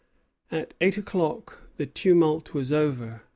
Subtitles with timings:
[0.51, 3.21] At eight o'clock the tumult was over.